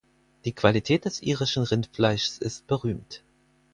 [0.45, 3.21] Die Qualität des irischen Rindfleischs ist berühmt.